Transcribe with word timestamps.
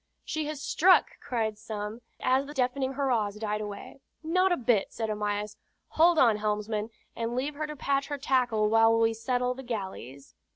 "She 0.25 0.45
has 0.47 0.59
struck!" 0.63 1.19
cried 1.19 1.59
some, 1.59 2.01
as 2.19 2.47
the 2.47 2.55
deafening 2.55 2.93
hurrahs 2.93 3.35
died 3.35 3.61
away. 3.61 3.99
"Not 4.23 4.51
a 4.51 4.57
bit," 4.57 4.91
said 4.91 5.11
Amyas. 5.11 5.57
"Hold 5.89 6.17
on, 6.17 6.37
helmsman, 6.37 6.89
and 7.15 7.35
leave 7.35 7.53
her 7.53 7.67
to 7.67 7.75
patch 7.75 8.07
her 8.07 8.17
tackle 8.17 8.67
while 8.67 8.97
we 8.99 9.13
settle 9.13 9.53
the 9.53 9.61
galleys." 9.61 10.33